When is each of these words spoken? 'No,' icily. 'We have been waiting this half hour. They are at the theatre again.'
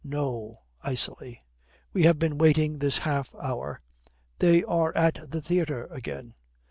'No,' 0.03 0.55
icily. 0.81 1.39
'We 1.93 2.05
have 2.05 2.17
been 2.17 2.39
waiting 2.39 2.79
this 2.79 2.97
half 2.97 3.35
hour. 3.35 3.79
They 4.39 4.63
are 4.63 4.97
at 4.97 5.29
the 5.29 5.43
theatre 5.43 5.85
again.' 5.91 6.33